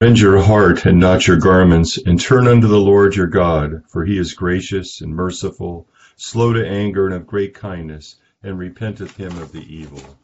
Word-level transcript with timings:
Rend 0.00 0.18
your 0.18 0.42
heart 0.42 0.86
and 0.86 0.98
not 0.98 1.26
your 1.26 1.38
garments, 1.38 1.98
and 1.98 2.20
turn 2.20 2.48
unto 2.48 2.66
the 2.66 2.80
Lord 2.80 3.14
your 3.14 3.28
God, 3.28 3.84
for 3.88 4.04
he 4.04 4.18
is 4.18 4.34
gracious 4.34 5.00
and 5.00 5.14
merciful, 5.14 5.88
slow 6.16 6.52
to 6.52 6.68
anger 6.68 7.06
and 7.06 7.14
of 7.14 7.26
great 7.26 7.54
kindness, 7.54 8.16
and 8.42 8.58
repenteth 8.58 9.16
him 9.16 9.38
of 9.38 9.52
the 9.52 9.62
evil. 9.62 10.18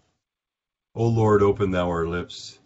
O 0.94 1.06
Lord, 1.06 1.40
open 1.40 1.70
thou 1.70 1.88
our 1.88 2.06
lips, 2.06 2.58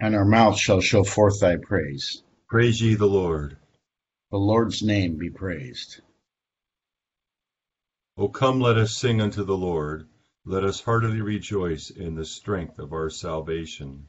and 0.00 0.14
our 0.14 0.24
mouth 0.24 0.58
shall 0.58 0.80
show 0.80 1.04
forth 1.04 1.40
thy 1.40 1.56
praise. 1.56 2.22
Praise 2.48 2.82
ye 2.82 2.94
the 2.94 3.06
Lord. 3.06 3.56
The 4.32 4.38
Lord's 4.38 4.82
name 4.82 5.16
be 5.16 5.30
praised. 5.30 6.00
O 8.16 8.28
come, 8.28 8.60
let 8.60 8.76
us 8.76 8.94
sing 8.96 9.20
unto 9.20 9.44
the 9.44 9.56
Lord. 9.56 10.08
Let 10.44 10.64
us 10.64 10.80
heartily 10.80 11.20
rejoice 11.20 11.90
in 11.90 12.16
the 12.16 12.24
strength 12.24 12.80
of 12.80 12.92
our 12.92 13.08
salvation. 13.08 14.08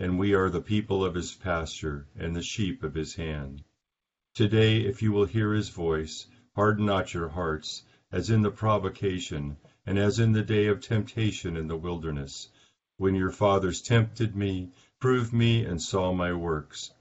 and 0.00 0.16
we 0.16 0.32
are 0.32 0.48
the 0.48 0.60
people 0.60 1.04
of 1.04 1.14
his 1.14 1.34
pasture, 1.34 2.06
and 2.16 2.36
the 2.36 2.42
sheep 2.42 2.84
of 2.84 2.94
his 2.94 3.16
hand. 3.16 3.62
Today, 4.32 4.82
if 4.82 5.02
you 5.02 5.10
will 5.10 5.24
hear 5.24 5.52
his 5.52 5.70
voice, 5.70 6.26
harden 6.54 6.86
not 6.86 7.12
your 7.14 7.28
hearts, 7.28 7.82
as 8.12 8.30
in 8.30 8.42
the 8.42 8.50
provocation, 8.50 9.56
and 9.84 9.98
as 9.98 10.20
in 10.20 10.30
the 10.30 10.42
day 10.42 10.66
of 10.66 10.80
temptation 10.80 11.56
in 11.56 11.66
the 11.66 11.76
wilderness, 11.76 12.48
when 12.96 13.16
your 13.16 13.32
fathers 13.32 13.80
tempted 13.80 14.36
me, 14.36 14.70
proved 15.00 15.32
me, 15.32 15.64
and 15.64 15.82
saw 15.82 16.12
my 16.12 16.32
works. 16.32 16.92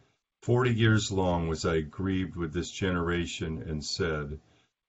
Forty 0.42 0.74
years 0.74 1.12
long 1.12 1.48
was 1.48 1.66
I 1.66 1.82
grieved 1.82 2.36
with 2.36 2.52
this 2.52 2.72
generation, 2.72 3.62
and 3.62 3.86
said, 3.86 4.40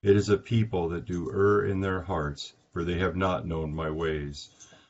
It 0.02 0.16
is 0.16 0.30
a 0.30 0.38
people 0.38 0.88
that 0.88 1.04
do 1.04 1.30
err 1.30 1.62
in 1.62 1.80
their 1.80 2.00
hearts, 2.00 2.54
for 2.72 2.84
they 2.84 2.98
have 2.98 3.16
not 3.16 3.46
known 3.46 3.74
my 3.74 3.90
ways. 3.90 4.48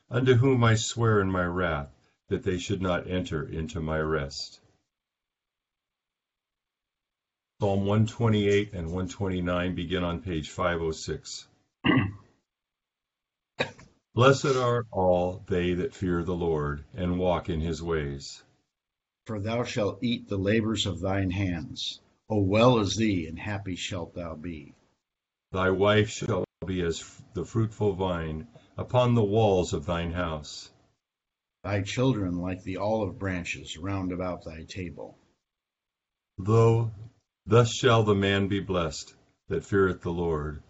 Unto 0.09 0.35
whom 0.35 0.63
I 0.63 0.75
swear 0.75 1.19
in 1.19 1.29
my 1.29 1.45
wrath, 1.45 1.93
that 2.29 2.43
they 2.43 2.57
should 2.57 2.81
not 2.81 3.09
enter 3.09 3.43
into 3.43 3.81
my 3.81 3.99
rest. 3.99 4.61
Psalm 7.59 7.79
128 7.79 8.73
and 8.73 8.87
129 8.87 9.75
begin 9.75 10.03
on 10.03 10.21
page 10.21 10.49
506. 10.49 11.47
Blessed 14.15 14.55
are 14.55 14.85
all 14.91 15.43
they 15.47 15.73
that 15.73 15.93
fear 15.93 16.23
the 16.23 16.35
Lord, 16.35 16.85
and 16.93 17.19
walk 17.19 17.49
in 17.49 17.59
his 17.59 17.83
ways. 17.83 18.43
For 19.25 19.39
thou 19.39 19.63
shalt 19.63 20.03
eat 20.03 20.29
the 20.29 20.37
labors 20.37 20.85
of 20.85 21.01
thine 21.01 21.31
hands. 21.31 21.99
O 22.29 22.41
well 22.41 22.79
is 22.79 22.95
thee, 22.95 23.27
and 23.27 23.37
happy 23.37 23.75
shalt 23.75 24.13
thou 24.13 24.35
be. 24.35 24.73
Thy 25.51 25.69
wife 25.71 26.09
shall 26.09 26.45
be 26.65 26.81
as 26.81 27.21
the 27.33 27.43
fruitful 27.43 27.93
vine 27.93 28.47
upon 28.77 29.15
the 29.15 29.23
walls 29.23 29.73
of 29.73 29.85
thine 29.85 30.11
house 30.11 30.71
thy 31.63 31.81
children 31.81 32.37
like 32.37 32.63
the 32.63 32.77
olive 32.77 33.19
branches 33.19 33.77
round 33.77 34.11
about 34.11 34.45
thy 34.45 34.63
table. 34.63 35.17
Though 36.37 36.91
thus 37.45 37.73
shall 37.73 38.03
the 38.03 38.15
man 38.15 38.47
be 38.47 38.61
blessed 38.61 39.13
that 39.49 39.65
feareth 39.65 40.01
the 40.01 40.11
Lord. 40.11 40.63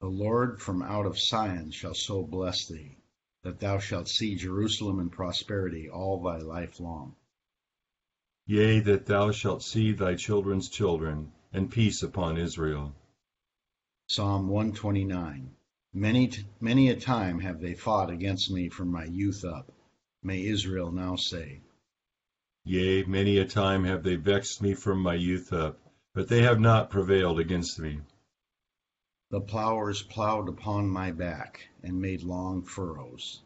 The 0.00 0.08
Lord 0.08 0.60
from 0.62 0.82
out 0.82 1.04
of 1.04 1.18
Sion 1.18 1.70
shall 1.70 1.92
so 1.92 2.22
bless 2.22 2.66
thee, 2.66 2.96
that 3.42 3.60
thou 3.60 3.78
shalt 3.78 4.08
see 4.08 4.36
Jerusalem 4.36 5.00
in 5.00 5.10
prosperity 5.10 5.90
all 5.90 6.22
thy 6.22 6.38
life 6.38 6.80
long. 6.80 7.14
Yea, 8.46 8.80
that 8.80 9.04
thou 9.04 9.30
shalt 9.30 9.62
see 9.62 9.92
thy 9.92 10.14
children's 10.14 10.70
children, 10.70 11.30
and 11.52 11.70
peace 11.70 12.02
upon 12.02 12.38
Israel. 12.38 12.94
Psalm 14.08 14.48
129 14.48 15.54
Many, 15.92 16.30
many 16.58 16.88
a 16.88 16.98
time 16.98 17.40
have 17.40 17.60
they 17.60 17.74
fought 17.74 18.10
against 18.10 18.50
me 18.50 18.68
from 18.70 18.88
my 18.88 19.04
youth 19.04 19.44
up 19.44 19.70
may 20.22 20.44
Israel 20.44 20.92
now 20.92 21.16
say. 21.16 21.60
Yea, 22.64 23.04
many 23.04 23.38
a 23.38 23.44
time 23.44 23.84
have 23.84 24.02
they 24.02 24.16
vexed 24.16 24.60
me 24.60 24.74
from 24.74 25.00
my 25.00 25.14
youth 25.14 25.52
up, 25.52 25.78
but 26.14 26.28
they 26.28 26.42
have 26.42 26.60
not 26.60 26.90
prevailed 26.90 27.40
against 27.40 27.78
me. 27.78 28.00
The 29.30 29.40
plowers 29.40 30.02
plowed 30.02 30.48
upon 30.48 30.88
my 30.88 31.12
back, 31.12 31.68
and 31.82 32.00
made 32.00 32.22
long 32.22 32.62
furrows. 32.62 33.40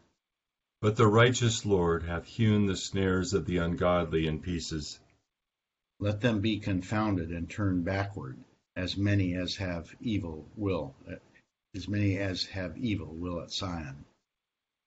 But 0.81 0.97
the 0.97 1.07
righteous 1.07 1.65
Lord 1.65 2.03
hath 2.03 2.25
hewn 2.25 2.65
the 2.65 2.75
snares 2.75 3.33
of 3.33 3.45
the 3.45 3.57
ungodly 3.57 4.27
in 4.27 4.41
pieces. 4.41 4.99
Let 5.99 6.21
them 6.21 6.41
be 6.41 6.59
confounded 6.59 7.31
and 7.31 7.49
turn 7.49 7.83
backward, 7.83 8.37
as 8.75 8.97
many 8.97 9.35
as 9.35 9.55
have 9.55 9.95
evil 10.01 10.49
will, 10.57 10.93
as 11.73 11.87
many 11.87 12.17
as 12.17 12.43
have 12.45 12.77
evil 12.77 13.13
will 13.13 13.39
at 13.41 13.51
Sion. 13.51 14.03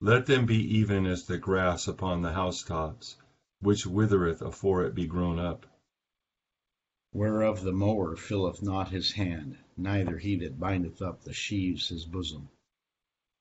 Let 0.00 0.26
them 0.26 0.46
be 0.46 0.78
even 0.78 1.06
as 1.06 1.26
the 1.26 1.38
grass 1.38 1.88
upon 1.88 2.22
the 2.22 2.32
housetops, 2.32 3.16
which 3.60 3.84
withereth 3.84 4.40
afore 4.42 4.84
it 4.84 4.94
be 4.94 5.08
grown 5.08 5.40
up. 5.40 5.66
Whereof 7.12 7.62
the 7.62 7.72
mower 7.72 8.14
filleth 8.14 8.62
not 8.62 8.90
his 8.90 9.12
hand, 9.12 9.58
neither 9.76 10.16
he 10.18 10.36
that 10.36 10.60
bindeth 10.60 11.02
up 11.02 11.22
the 11.24 11.32
sheaves 11.32 11.88
his 11.88 12.04
bosom. 12.04 12.48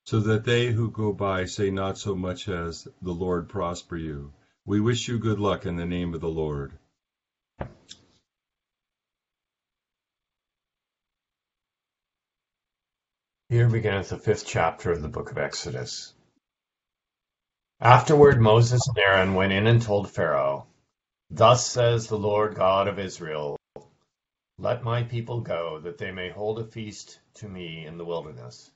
So 0.05 0.19
that 0.21 0.45
they 0.45 0.71
who 0.71 0.89
go 0.89 1.13
by 1.13 1.45
say 1.45 1.69
not 1.69 1.99
so 1.99 2.15
much 2.15 2.49
as, 2.49 2.87
The 3.03 3.13
Lord 3.13 3.49
prosper 3.49 3.97
you. 3.97 4.33
We 4.65 4.79
wish 4.79 5.07
you 5.07 5.19
good 5.19 5.39
luck 5.39 5.67
in 5.67 5.75
the 5.75 5.85
name 5.85 6.15
of 6.15 6.21
the 6.21 6.27
Lord. 6.27 6.79
Here 13.49 13.69
beginneth 13.69 14.09
the 14.09 14.17
fifth 14.17 14.45
chapter 14.47 14.91
of 14.91 15.03
the 15.03 15.07
book 15.07 15.29
of 15.29 15.37
Exodus. 15.37 16.13
Afterward 17.79 18.41
Moses 18.41 18.81
and 18.87 18.97
Aaron 18.97 19.35
went 19.35 19.53
in 19.53 19.67
and 19.67 19.79
told 19.79 20.09
Pharaoh, 20.09 20.65
Thus 21.29 21.69
says 21.69 22.07
the 22.07 22.17
Lord 22.17 22.55
God 22.55 22.87
of 22.87 22.97
Israel, 22.97 23.55
Let 24.57 24.83
my 24.83 25.03
people 25.03 25.41
go, 25.41 25.79
that 25.81 25.99
they 25.99 26.11
may 26.11 26.31
hold 26.31 26.57
a 26.57 26.65
feast 26.65 27.19
to 27.35 27.47
me 27.47 27.85
in 27.85 27.99
the 27.99 28.03
wilderness. 28.03 28.71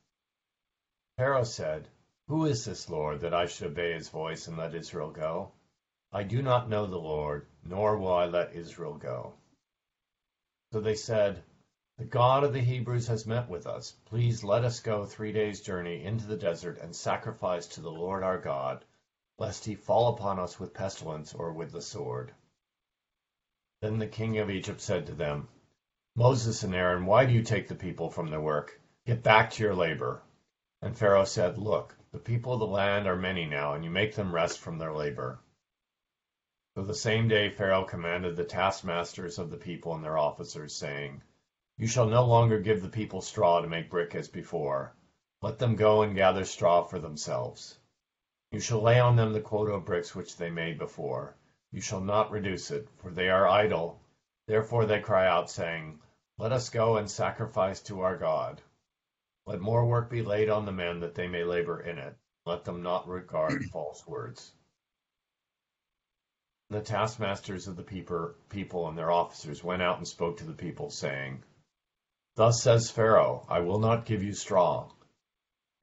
Pharaoh 1.18 1.44
said, 1.44 1.88
Who 2.27 2.45
is 2.45 2.63
this 2.63 2.92
Lord, 2.92 3.21
that 3.21 3.33
I 3.33 3.48
should 3.48 3.71
obey 3.71 3.94
his 3.94 4.09
voice 4.09 4.48
and 4.48 4.56
let 4.56 4.75
Israel 4.75 5.09
go? 5.09 5.51
I 6.12 6.21
do 6.21 6.44
not 6.44 6.69
know 6.69 6.86
the 6.86 6.97
Lord, 6.97 7.47
nor 7.63 7.97
will 7.97 8.13
I 8.13 8.25
let 8.27 8.54
Israel 8.54 8.94
go. 8.94 9.33
So 10.74 10.80
they 10.80 10.95
said, 10.95 11.42
The 11.97 12.06
God 12.06 12.44
of 12.44 12.54
the 12.54 12.62
Hebrews 12.62 13.07
has 13.07 13.25
met 13.25 13.50
with 13.50 13.65
us. 13.65 13.95
Please 14.06 14.44
let 14.44 14.63
us 14.63 14.80
go 14.80 15.06
three 15.06 15.31
days' 15.31 15.62
journey 15.62 16.04
into 16.04 16.27
the 16.27 16.38
desert 16.38 16.77
and 16.77 16.95
sacrifice 16.95 17.65
to 17.69 17.81
the 17.81 17.92
Lord 17.92 18.21
our 18.21 18.38
God 18.38 18.86
lest 19.41 19.65
he 19.65 19.73
fall 19.73 20.13
upon 20.13 20.38
us 20.38 20.59
with 20.59 20.71
pestilence 20.71 21.33
or 21.33 21.51
with 21.51 21.71
the 21.71 21.81
sword. 21.81 22.31
Then 23.81 23.97
the 23.97 24.05
king 24.05 24.38
of 24.38 24.51
Egypt 24.51 24.79
said 24.79 25.07
to 25.07 25.15
them, 25.15 25.49
Moses 26.15 26.61
and 26.61 26.75
Aaron, 26.75 27.07
why 27.07 27.25
do 27.25 27.33
you 27.33 27.41
take 27.41 27.67
the 27.67 27.73
people 27.73 28.11
from 28.11 28.27
their 28.27 28.39
work? 28.39 28.79
Get 29.07 29.23
back 29.23 29.49
to 29.49 29.63
your 29.63 29.73
labor. 29.73 30.21
And 30.83 30.95
Pharaoh 30.95 31.25
said, 31.25 31.57
Look, 31.57 31.97
the 32.11 32.19
people 32.19 32.53
of 32.53 32.59
the 32.59 32.67
land 32.67 33.07
are 33.07 33.15
many 33.15 33.47
now, 33.47 33.73
and 33.73 33.83
you 33.83 33.89
make 33.89 34.13
them 34.13 34.31
rest 34.31 34.59
from 34.59 34.77
their 34.77 34.93
labor. 34.93 35.39
So 36.75 36.83
the 36.83 36.94
same 36.94 37.27
day 37.27 37.49
Pharaoh 37.49 37.85
commanded 37.85 38.35
the 38.35 38.44
taskmasters 38.44 39.39
of 39.39 39.49
the 39.49 39.57
people 39.57 39.95
and 39.95 40.03
their 40.03 40.19
officers, 40.19 40.75
saying, 40.75 41.23
You 41.79 41.87
shall 41.87 42.05
no 42.05 42.25
longer 42.25 42.59
give 42.59 42.83
the 42.83 42.89
people 42.89 43.21
straw 43.21 43.59
to 43.59 43.67
make 43.67 43.89
brick 43.89 44.13
as 44.13 44.27
before. 44.27 44.95
Let 45.41 45.57
them 45.57 45.75
go 45.75 46.03
and 46.03 46.13
gather 46.13 46.45
straw 46.45 46.83
for 46.83 46.99
themselves. 46.99 47.79
You 48.51 48.59
shall 48.59 48.81
lay 48.81 49.00
on 49.00 49.15
them 49.15 49.31
the 49.31 49.39
quota 49.39 49.71
of 49.71 49.86
bricks 49.86 50.13
which 50.13 50.36
they 50.36 50.50
made 50.50 50.77
before. 50.77 51.38
You 51.71 51.80
shall 51.80 52.01
not 52.01 52.31
reduce 52.31 52.69
it, 52.69 52.89
for 52.98 53.09
they 53.09 53.30
are 53.30 53.48
idle. 53.48 54.01
Therefore 54.45 54.86
they 54.86 55.00
cry 55.00 55.25
out, 55.25 55.50
saying, 55.50 56.01
Let 56.38 56.51
us 56.51 56.69
go 56.69 56.98
and 56.98 57.09
sacrifice 57.09 57.80
to 57.83 58.01
our 58.01 58.18
God. 58.18 58.62
Let 59.45 59.62
more 59.62 59.86
work 59.86 60.09
be 60.09 60.21
laid 60.21 60.50
on 60.50 60.65
the 60.65 60.74
men, 60.74 61.00
that 61.00 61.15
they 61.15 61.27
may 61.27 61.45
labor 61.45 61.80
in 61.80 61.98
it. 61.98 62.13
Let 62.45 62.65
them 62.65 62.81
not 62.81 63.07
regard 63.07 63.63
false 63.71 64.06
words. 64.06 64.54
The 66.69 66.81
taskmasters 66.81 67.68
of 67.68 67.77
the 67.77 67.83
people 68.50 68.88
and 68.89 68.97
their 68.97 69.12
officers 69.12 69.63
went 69.63 69.81
out 69.81 69.97
and 69.97 70.07
spoke 70.07 70.38
to 70.38 70.45
the 70.45 70.54
people, 70.54 70.89
saying, 70.89 71.44
Thus 72.36 72.62
says 72.62 72.92
Pharaoh, 72.92 73.45
I 73.47 73.59
will 73.59 73.80
not 73.80 74.06
give 74.06 74.24
you 74.24 74.33
straw. 74.33 74.89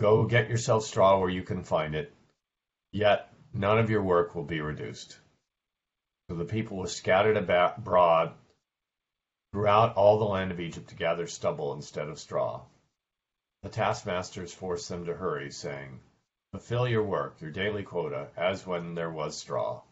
Go 0.00 0.24
get 0.24 0.50
yourself 0.50 0.84
straw 0.84 1.18
where 1.18 1.30
you 1.30 1.42
can 1.42 1.62
find 1.62 1.94
it, 1.94 2.12
Yet 2.92 3.32
none 3.52 3.78
of 3.78 3.90
your 3.90 4.02
work 4.02 4.34
will 4.34 4.44
be 4.44 4.60
reduced. 4.60 5.18
So 6.28 6.36
the 6.36 6.44
people 6.44 6.78
were 6.78 6.88
scattered 6.88 7.36
abroad 7.36 8.34
throughout 9.52 9.94
all 9.94 10.18
the 10.18 10.24
land 10.24 10.52
of 10.52 10.60
Egypt 10.60 10.88
to 10.88 10.94
gather 10.94 11.26
stubble 11.26 11.72
instead 11.72 12.08
of 12.08 12.18
straw. 12.18 12.64
The 13.62 13.68
taskmasters 13.68 14.54
forced 14.54 14.88
them 14.88 15.04
to 15.06 15.14
hurry, 15.14 15.50
saying, 15.50 16.00
Fulfill 16.52 16.88
your 16.88 17.02
work, 17.02 17.40
your 17.40 17.50
daily 17.50 17.82
quota, 17.82 18.30
as 18.36 18.66
when 18.66 18.94
there 18.94 19.10
was 19.10 19.36
straw. 19.36 19.82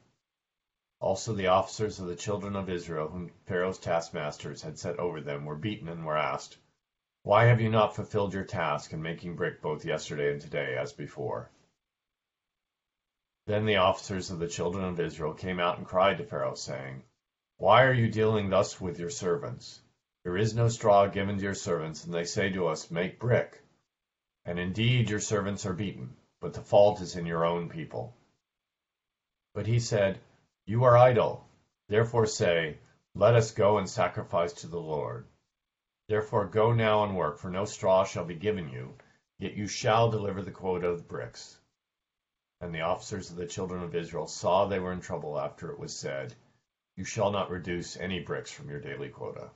Also 0.98 1.34
the 1.34 1.48
officers 1.48 1.98
of 1.98 2.06
the 2.06 2.16
children 2.16 2.56
of 2.56 2.70
Israel 2.70 3.08
whom 3.08 3.30
Pharaoh's 3.44 3.78
taskmasters 3.78 4.62
had 4.62 4.78
set 4.78 4.98
over 4.98 5.20
them 5.20 5.44
were 5.44 5.56
beaten 5.56 5.88
and 5.88 6.06
were 6.06 6.16
asked, 6.16 6.56
Why 7.22 7.44
have 7.44 7.60
you 7.60 7.68
not 7.68 7.94
fulfilled 7.94 8.32
your 8.32 8.44
task 8.44 8.92
in 8.94 9.02
making 9.02 9.36
brick 9.36 9.60
both 9.60 9.84
yesterday 9.84 10.32
and 10.32 10.40
today, 10.40 10.76
as 10.78 10.94
before? 10.94 11.50
Then 13.46 13.64
the 13.64 13.76
officers 13.76 14.30
of 14.32 14.40
the 14.40 14.48
children 14.48 14.84
of 14.84 14.98
Israel 14.98 15.32
came 15.32 15.60
out 15.60 15.78
and 15.78 15.86
cried 15.86 16.18
to 16.18 16.24
Pharaoh, 16.24 16.56
saying, 16.56 17.04
Why 17.58 17.84
are 17.84 17.92
you 17.92 18.10
dealing 18.10 18.50
thus 18.50 18.80
with 18.80 18.98
your 18.98 19.10
servants? 19.10 19.80
There 20.24 20.36
is 20.36 20.56
no 20.56 20.68
straw 20.68 21.06
given 21.06 21.36
to 21.36 21.42
your 21.44 21.54
servants, 21.54 22.04
and 22.04 22.12
they 22.12 22.24
say 22.24 22.50
to 22.50 22.66
us, 22.66 22.90
Make 22.90 23.20
brick. 23.20 23.62
And 24.44 24.58
indeed 24.58 25.08
your 25.08 25.20
servants 25.20 25.64
are 25.64 25.72
beaten, 25.72 26.16
but 26.40 26.54
the 26.54 26.60
fault 26.60 27.00
is 27.00 27.14
in 27.14 27.24
your 27.24 27.44
own 27.44 27.68
people. 27.68 28.16
But 29.54 29.68
he 29.68 29.78
said, 29.78 30.18
You 30.64 30.82
are 30.82 30.98
idle. 30.98 31.48
Therefore 31.88 32.26
say, 32.26 32.78
Let 33.14 33.36
us 33.36 33.52
go 33.52 33.78
and 33.78 33.88
sacrifice 33.88 34.54
to 34.54 34.66
the 34.66 34.80
Lord. 34.80 35.28
Therefore 36.08 36.46
go 36.46 36.72
now 36.72 37.04
and 37.04 37.16
work, 37.16 37.38
for 37.38 37.50
no 37.50 37.64
straw 37.64 38.02
shall 38.02 38.24
be 38.24 38.34
given 38.34 38.68
you, 38.68 38.94
yet 39.38 39.54
you 39.54 39.68
shall 39.68 40.10
deliver 40.10 40.42
the 40.42 40.50
quota 40.50 40.88
of 40.88 41.06
bricks. 41.06 41.58
And 42.60 42.74
the 42.74 42.80
officers 42.80 43.30
of 43.30 43.36
the 43.36 43.46
children 43.46 43.82
of 43.82 43.94
Israel 43.94 44.26
saw 44.26 44.64
they 44.64 44.80
were 44.80 44.92
in 44.92 45.00
trouble 45.00 45.38
after 45.38 45.70
it 45.70 45.78
was 45.78 45.96
said, 45.96 46.34
You 46.96 47.04
shall 47.04 47.30
not 47.30 47.50
reduce 47.50 47.96
any 47.96 48.20
bricks 48.20 48.50
from 48.50 48.70
your 48.70 48.80
daily 48.80 49.10
quota. 49.10 49.50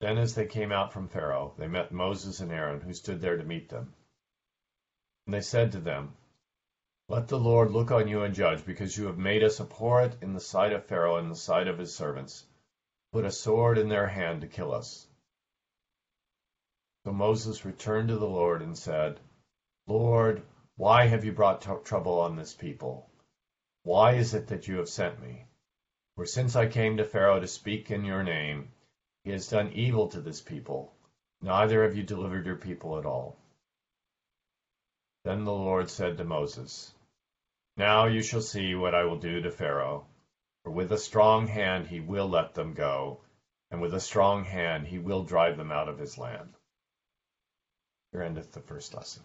Then 0.00 0.18
as 0.18 0.34
they 0.34 0.46
came 0.46 0.72
out 0.72 0.92
from 0.92 1.08
Pharaoh, 1.08 1.54
they 1.56 1.68
met 1.68 1.92
Moses 1.92 2.40
and 2.40 2.52
Aaron, 2.52 2.80
who 2.80 2.92
stood 2.92 3.20
there 3.20 3.36
to 3.36 3.44
meet 3.44 3.68
them. 3.68 3.94
And 5.26 5.34
they 5.34 5.40
said 5.40 5.72
to 5.72 5.80
them, 5.80 6.16
Let 7.08 7.28
the 7.28 7.38
Lord 7.38 7.70
look 7.70 7.90
on 7.90 8.08
you 8.08 8.22
and 8.22 8.34
judge, 8.34 8.66
because 8.66 8.96
you 8.96 9.06
have 9.06 9.16
made 9.16 9.42
us 9.42 9.60
abhorrent 9.60 10.16
in 10.22 10.34
the 10.34 10.40
sight 10.40 10.72
of 10.72 10.84
Pharaoh 10.84 11.16
and 11.16 11.30
the 11.30 11.36
sight 11.36 11.68
of 11.68 11.78
his 11.78 11.94
servants, 11.94 12.44
put 13.12 13.24
a 13.24 13.30
sword 13.30 13.78
in 13.78 13.88
their 13.88 14.08
hand 14.08 14.40
to 14.42 14.46
kill 14.46 14.74
us. 14.74 15.06
So 17.04 17.12
Moses 17.12 17.64
returned 17.64 18.08
to 18.08 18.16
the 18.16 18.28
Lord 18.28 18.60
and 18.62 18.76
said, 18.76 19.20
Lord, 19.86 20.42
why 20.76 21.06
have 21.06 21.24
you 21.24 21.32
brought 21.32 21.62
trouble 21.84 22.20
on 22.20 22.36
this 22.36 22.52
people? 22.52 23.08
Why 23.82 24.12
is 24.14 24.34
it 24.34 24.48
that 24.48 24.68
you 24.68 24.76
have 24.76 24.90
sent 24.90 25.22
me? 25.22 25.46
For 26.16 26.26
since 26.26 26.54
I 26.54 26.66
came 26.66 26.98
to 26.98 27.04
Pharaoh 27.04 27.40
to 27.40 27.46
speak 27.46 27.90
in 27.90 28.04
your 28.04 28.22
name, 28.22 28.72
he 29.24 29.30
has 29.30 29.48
done 29.48 29.72
evil 29.72 30.08
to 30.08 30.20
this 30.20 30.42
people, 30.42 30.92
neither 31.40 31.82
have 31.82 31.96
you 31.96 32.02
delivered 32.02 32.44
your 32.44 32.56
people 32.56 32.98
at 32.98 33.06
all. 33.06 33.38
Then 35.24 35.44
the 35.44 35.52
Lord 35.52 35.88
said 35.88 36.18
to 36.18 36.24
Moses, 36.24 36.92
Now 37.76 38.06
you 38.06 38.22
shall 38.22 38.42
see 38.42 38.74
what 38.74 38.94
I 38.94 39.04
will 39.04 39.18
do 39.18 39.40
to 39.40 39.50
Pharaoh, 39.50 40.06
for 40.62 40.70
with 40.70 40.92
a 40.92 40.98
strong 40.98 41.46
hand 41.46 41.86
he 41.86 42.00
will 42.00 42.28
let 42.28 42.54
them 42.54 42.74
go, 42.74 43.20
and 43.70 43.80
with 43.80 43.94
a 43.94 44.00
strong 44.00 44.44
hand 44.44 44.86
he 44.86 44.98
will 44.98 45.24
drive 45.24 45.56
them 45.56 45.72
out 45.72 45.88
of 45.88 45.98
his 45.98 46.18
land. 46.18 46.54
Here 48.12 48.22
endeth 48.22 48.52
the 48.52 48.60
first 48.60 48.94
lesson. 48.94 49.24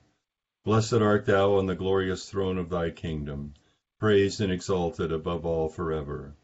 Blessed 0.63 0.93
art 0.93 1.25
thou 1.25 1.55
on 1.55 1.65
the 1.65 1.75
glorious 1.75 2.29
throne 2.29 2.59
of 2.59 2.69
thy 2.69 2.91
kingdom, 2.91 3.55
praised 3.99 4.41
and 4.41 4.51
exalted 4.51 5.11
above 5.11 5.43
all 5.43 5.69
forever. 5.69 6.35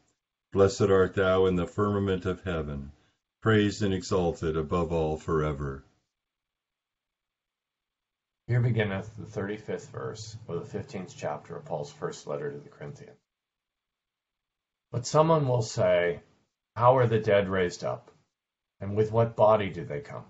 Blessed 0.51 0.89
art 0.89 1.13
thou 1.13 1.45
in 1.45 1.55
the 1.55 1.67
firmament 1.67 2.25
of 2.25 2.43
heaven, 2.43 2.91
praised 3.41 3.83
and 3.83 3.93
exalted 3.93 4.57
above 4.57 4.91
all 4.91 5.17
forever. 5.17 5.83
Here 8.47 8.59
beginneth 8.59 9.15
the 9.17 9.25
thirty-fifth 9.25 9.89
verse, 9.89 10.35
or 10.47 10.55
the 10.55 10.65
fifteenth 10.65 11.13
chapter 11.15 11.55
of 11.55 11.65
Paul's 11.65 11.91
first 11.91 12.25
letter 12.25 12.51
to 12.51 12.57
the 12.57 12.69
Corinthians. 12.69 13.19
But 14.91 15.05
someone 15.05 15.47
will 15.47 15.61
say, 15.61 16.21
How 16.75 16.97
are 16.97 17.07
the 17.07 17.19
dead 17.19 17.49
raised 17.49 17.83
up? 17.83 18.09
And 18.79 18.95
with 18.95 19.11
what 19.11 19.35
body 19.35 19.69
do 19.69 19.85
they 19.85 19.99
come? 19.99 20.25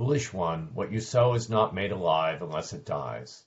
Foolish 0.00 0.32
one, 0.32 0.70
what 0.72 0.90
you 0.90 0.98
sow 0.98 1.34
is 1.34 1.50
not 1.50 1.74
made 1.74 1.92
alive 1.92 2.40
unless 2.40 2.72
it 2.72 2.86
dies. 2.86 3.44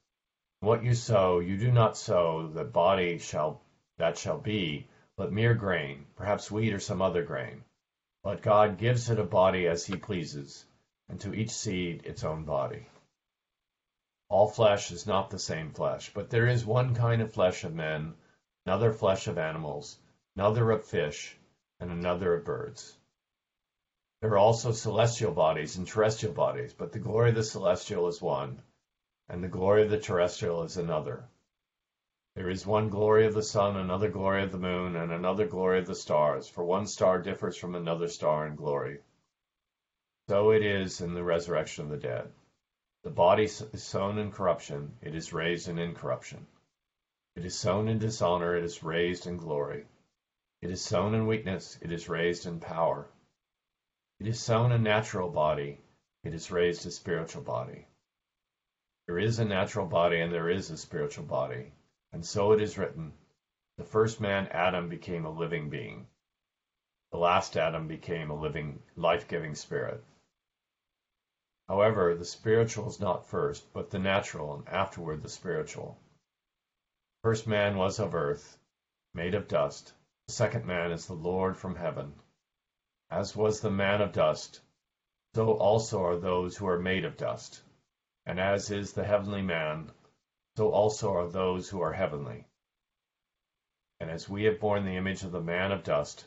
What 0.60 0.84
you 0.84 0.94
sow, 0.94 1.40
you 1.40 1.58
do 1.58 1.72
not 1.72 1.98
sow 1.98 2.46
the 2.46 2.64
body 2.64 3.18
shall 3.18 3.64
that 3.98 4.20
shall 4.20 4.38
be, 4.38 4.88
but 5.18 5.32
mere 5.32 5.56
grain, 5.56 6.06
perhaps 6.16 6.52
wheat 6.52 6.72
or 6.72 6.80
some 6.80 7.02
other 7.02 7.24
grain. 7.24 7.64
But 8.22 8.44
God 8.44 8.78
gives 8.78 9.10
it 9.10 9.18
a 9.18 9.24
body 9.24 9.66
as 9.68 9.84
he 9.84 9.96
pleases, 9.96 10.64
and 11.10 11.20
to 11.22 11.34
each 11.34 11.50
seed 11.50 12.06
its 12.06 12.24
own 12.24 12.46
body. 12.46 12.86
All 14.30 14.48
flesh 14.48 14.92
is 14.92 15.08
not 15.08 15.32
the 15.32 15.40
same 15.40 15.72
flesh, 15.72 16.14
but 16.14 16.30
there 16.30 16.46
is 16.46 16.68
one 16.68 16.94
kind 16.94 17.24
of 17.24 17.34
flesh 17.34 17.64
of 17.64 17.74
men, 17.74 18.14
another 18.68 18.94
flesh 18.94 19.26
of 19.26 19.40
animals, 19.40 19.98
another 20.36 20.70
of 20.70 20.86
fish, 20.86 21.36
and 21.80 21.90
another 21.90 22.36
of 22.36 22.46
birds. 22.46 22.96
There 24.24 24.32
are 24.32 24.38
also 24.38 24.72
celestial 24.72 25.34
bodies 25.34 25.76
and 25.76 25.86
terrestrial 25.86 26.34
bodies, 26.34 26.74
but 26.74 26.94
the 26.94 27.00
glory 27.00 27.32
of 27.32 27.36
the 27.36 27.44
celestial 27.44 28.08
is 28.08 28.22
one, 28.22 28.62
and 29.28 29.44
the 29.44 29.50
glory 29.50 29.84
of 29.84 29.90
the 29.90 30.00
terrestrial 30.00 30.64
is 30.64 30.78
another. 30.78 31.28
There 32.34 32.50
is 32.50 32.66
one 32.66 32.88
glory 32.88 33.26
of 33.26 33.34
the 33.34 33.44
sun, 33.44 33.76
another 33.76 34.10
glory 34.10 34.44
of 34.44 34.54
the 34.54 34.58
moon, 34.58 34.96
and 34.96 35.12
another 35.12 35.46
glory 35.46 35.80
of 35.80 35.88
the 35.88 35.94
stars, 35.94 36.48
for 36.48 36.64
one 36.64 36.88
star 36.88 37.22
differs 37.22 37.58
from 37.58 37.76
another 37.76 38.08
star 38.08 38.48
in 38.48 38.56
glory. 38.56 39.02
So 40.30 40.52
it 40.52 40.64
is 40.64 41.02
in 41.02 41.16
the 41.16 41.24
resurrection 41.26 41.84
of 41.84 41.92
the 41.92 41.98
dead. 41.98 42.32
The 43.04 43.10
body 43.10 43.44
is 43.44 43.84
sown 43.84 44.18
in 44.20 44.32
corruption, 44.32 45.00
it 45.02 45.16
is 45.16 45.34
raised 45.34 45.68
in 45.68 45.78
incorruption. 45.78 46.48
It 47.36 47.44
is 47.44 47.60
sown 47.60 47.90
in 47.90 48.00
dishonor, 48.00 48.56
it 48.56 48.64
is 48.64 48.84
raised 48.84 49.28
in 49.28 49.36
glory. 49.36 49.86
It 50.62 50.72
is 50.72 50.82
sown 50.82 51.14
in 51.14 51.28
weakness, 51.28 51.78
it 51.82 51.92
is 51.92 52.08
raised 52.08 52.46
in 52.46 52.62
power. 52.62 53.10
It 54.24 54.30
is 54.30 54.40
sown 54.40 54.72
a 54.72 54.78
natural 54.78 55.30
body, 55.30 55.82
it 56.24 56.34
is 56.34 56.50
raised 56.50 56.86
a 56.86 56.92
spiritual 56.92 57.42
body. 57.42 57.86
There 59.06 59.20
is 59.20 59.38
a 59.38 59.44
natural 59.44 59.86
body 59.86 60.22
and 60.22 60.32
there 60.32 60.48
is 60.48 60.72
a 60.72 60.78
spiritual 60.78 61.26
body, 61.26 61.74
and 62.14 62.26
so 62.26 62.54
it 62.54 62.62
is 62.62 62.78
written, 62.78 63.12
the 63.76 63.84
first 63.84 64.22
man, 64.22 64.48
Adam, 64.48 64.88
became 64.88 65.26
a 65.26 65.30
living 65.30 65.70
being. 65.70 66.08
The 67.12 67.18
last 67.18 67.58
Adam 67.58 67.90
became 67.90 68.30
a 68.30 68.40
living, 68.40 68.82
life-giving 68.96 69.56
spirit. 69.56 70.02
However, 71.68 72.16
the 72.16 72.24
spiritual 72.24 72.88
is 72.88 73.02
not 73.02 73.28
first, 73.28 73.74
but 73.74 73.90
the 73.90 74.00
natural, 74.00 74.56
and 74.56 74.70
afterward 74.70 75.22
the 75.22 75.28
spiritual. 75.28 76.00
First 77.24 77.46
man 77.46 77.76
was 77.76 78.00
of 78.00 78.16
earth, 78.16 78.58
made 79.14 79.36
of 79.36 79.50
dust. 79.50 79.92
The 80.28 80.34
second 80.34 80.66
man 80.66 80.94
is 80.94 81.08
the 81.08 81.14
Lord 81.14 81.58
from 81.58 81.76
heaven. 81.76 82.14
As 83.16 83.36
was 83.36 83.62
the 83.62 83.70
man 83.70 84.02
of 84.02 84.12
dust, 84.12 84.60
so 85.36 85.54
also 85.54 86.04
are 86.04 86.18
those 86.18 86.58
who 86.58 86.66
are 86.66 86.80
made 86.80 87.06
of 87.06 87.16
dust. 87.16 87.62
And 88.26 88.40
as 88.40 88.72
is 88.72 88.94
the 88.94 89.04
heavenly 89.04 89.44
man, 89.44 89.92
so 90.58 90.72
also 90.72 91.14
are 91.14 91.28
those 91.28 91.70
who 91.70 91.80
are 91.80 91.94
heavenly. 91.94 92.48
And 94.00 94.10
as 94.10 94.28
we 94.28 94.46
have 94.46 94.60
borne 94.60 94.84
the 94.84 94.98
image 94.98 95.22
of 95.22 95.32
the 95.32 95.40
man 95.40 95.72
of 95.72 95.84
dust, 95.84 96.26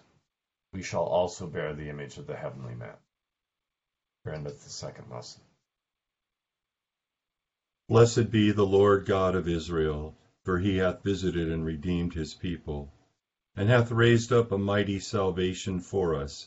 we 0.72 0.80
shall 0.80 1.02
also 1.02 1.48
bear 1.48 1.74
the 1.74 1.88
image 1.88 2.18
of 2.18 2.28
the 2.28 2.36
heavenly 2.36 2.76
man. 2.76 2.96
Here 4.22 4.34
endeth 4.34 4.62
the 4.62 4.70
second 4.70 5.10
lesson. 5.10 5.42
Blessed 7.88 8.30
be 8.30 8.52
the 8.52 8.64
Lord 8.64 9.06
God 9.06 9.34
of 9.34 9.48
Israel, 9.48 10.16
for 10.44 10.60
he 10.60 10.76
hath 10.76 11.02
visited 11.02 11.50
and 11.50 11.64
redeemed 11.64 12.14
his 12.14 12.32
people, 12.32 12.92
and 13.56 13.68
hath 13.68 13.90
raised 13.90 14.32
up 14.32 14.52
a 14.52 14.58
mighty 14.58 15.00
salvation 15.00 15.80
for 15.80 16.14
us 16.14 16.46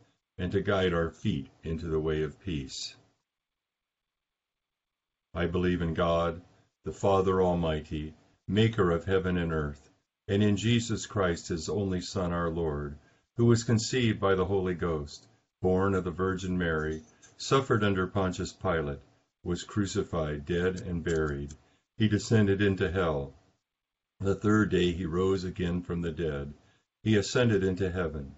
and 0.41 0.51
to 0.51 0.59
guide 0.59 0.91
our 0.91 1.11
feet 1.11 1.47
into 1.63 1.85
the 1.85 1.99
way 1.99 2.23
of 2.23 2.39
peace. 2.39 2.95
I 5.35 5.45
believe 5.45 5.83
in 5.83 5.93
God, 5.93 6.41
the 6.83 6.91
Father 6.91 7.43
Almighty, 7.43 8.15
maker 8.47 8.89
of 8.89 9.05
heaven 9.05 9.37
and 9.37 9.53
earth, 9.53 9.91
and 10.27 10.41
in 10.41 10.57
Jesus 10.57 11.05
Christ 11.05 11.49
his 11.49 11.69
only 11.69 12.01
Son, 12.01 12.31
our 12.31 12.49
Lord, 12.49 12.97
who 13.37 13.45
was 13.45 13.63
conceived 13.63 14.19
by 14.19 14.33
the 14.33 14.47
Holy 14.47 14.73
Ghost, 14.73 15.27
born 15.61 15.93
of 15.93 16.05
the 16.05 16.09
Virgin 16.09 16.57
Mary, 16.57 17.03
suffered 17.37 17.83
under 17.83 18.07
Pontius 18.07 18.51
Pilate, 18.51 19.01
was 19.43 19.61
crucified, 19.61 20.47
dead, 20.47 20.81
and 20.81 21.03
buried. 21.03 21.53
He 21.97 22.07
descended 22.07 22.63
into 22.63 22.89
hell. 22.89 23.35
The 24.19 24.33
third 24.33 24.71
day 24.71 24.91
he 24.91 25.05
rose 25.05 25.43
again 25.43 25.83
from 25.83 26.01
the 26.01 26.11
dead. 26.11 26.55
He 27.03 27.15
ascended 27.15 27.63
into 27.63 27.91
heaven, 27.91 28.37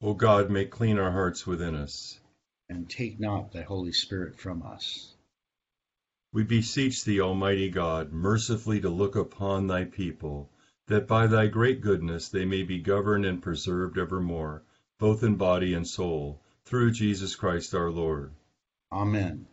O 0.00 0.14
God, 0.14 0.48
make 0.48 0.70
clean 0.70 0.96
our 0.96 1.10
hearts 1.10 1.44
within 1.44 1.74
us. 1.74 2.20
And 2.68 2.88
take 2.88 3.18
not 3.18 3.50
thy 3.50 3.62
Holy 3.62 3.92
Spirit 3.92 4.38
from 4.38 4.62
us. 4.62 5.16
We 6.32 6.44
beseech 6.44 7.04
thee, 7.04 7.20
Almighty 7.20 7.68
God, 7.68 8.12
mercifully 8.12 8.80
to 8.82 8.90
look 8.90 9.16
upon 9.16 9.66
thy 9.66 9.86
people, 9.86 10.52
that 10.86 11.08
by 11.08 11.26
thy 11.26 11.48
great 11.48 11.80
goodness 11.80 12.28
they 12.28 12.44
may 12.44 12.62
be 12.62 12.78
governed 12.78 13.26
and 13.26 13.42
preserved 13.42 13.98
evermore, 13.98 14.62
both 14.98 15.24
in 15.24 15.34
body 15.36 15.74
and 15.74 15.88
soul, 15.88 16.42
through 16.64 16.92
Jesus 16.92 17.34
Christ 17.34 17.74
our 17.74 17.90
Lord. 17.90 18.34
Amen. 18.92 19.48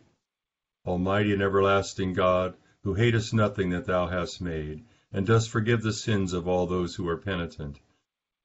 Almighty 0.86 1.32
and 1.32 1.42
everlasting 1.42 2.12
God, 2.12 2.56
who 2.84 2.94
hatest 2.94 3.34
nothing 3.34 3.70
that 3.70 3.86
thou 3.86 4.06
hast 4.06 4.40
made, 4.40 4.84
and 5.12 5.26
dost 5.26 5.50
forgive 5.50 5.82
the 5.82 5.92
sins 5.92 6.32
of 6.32 6.46
all 6.46 6.68
those 6.68 6.94
who 6.94 7.08
are 7.08 7.16
penitent, 7.16 7.80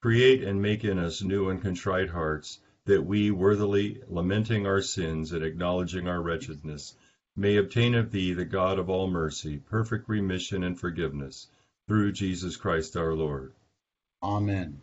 create 0.01 0.43
and 0.43 0.61
make 0.61 0.83
in 0.83 0.97
us 0.97 1.21
new 1.21 1.49
and 1.49 1.61
contrite 1.61 2.09
hearts, 2.09 2.59
that 2.85 3.05
we, 3.05 3.29
worthily 3.29 4.01
lamenting 4.07 4.65
our 4.65 4.81
sins 4.81 5.31
and 5.31 5.43
acknowledging 5.43 6.07
our 6.07 6.21
wretchedness, 6.21 6.95
may 7.35 7.55
obtain 7.57 7.93
of 7.93 8.11
thee, 8.11 8.33
the 8.33 8.43
God 8.43 8.79
of 8.79 8.89
all 8.89 9.07
mercy, 9.07 9.57
perfect 9.57 10.09
remission 10.09 10.63
and 10.63 10.79
forgiveness, 10.79 11.47
through 11.87 12.11
Jesus 12.11 12.57
Christ 12.57 12.97
our 12.97 13.13
Lord. 13.13 13.53
Amen. 14.23 14.81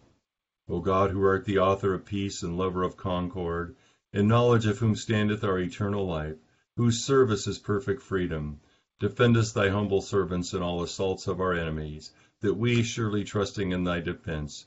O 0.69 0.81
God, 0.81 1.11
who 1.11 1.23
art 1.25 1.45
the 1.45 1.59
author 1.59 1.95
of 1.95 2.05
peace 2.05 2.43
and 2.43 2.57
lover 2.57 2.85
of 2.85 2.97
concord, 2.97 3.75
in 4.13 4.29
knowledge 4.29 4.67
of 4.67 4.79
whom 4.79 4.95
standeth 4.95 5.43
our 5.43 5.59
eternal 5.59 6.07
life, 6.07 6.37
whose 6.77 7.05
service 7.05 7.47
is 7.49 7.59
perfect 7.59 8.03
freedom, 8.03 8.61
defend 9.01 9.37
us 9.37 9.53
thy 9.53 9.69
humble 9.69 10.01
servants 10.01 10.55
in 10.55 10.63
all 10.63 10.83
assaults 10.83 11.27
of 11.27 11.41
our 11.41 11.55
enemies, 11.55 12.13
that 12.41 12.55
we, 12.55 12.85
surely 12.85 13.25
trusting 13.25 13.73
in 13.73 13.83
thy 13.83 13.99
defense, 13.99 14.67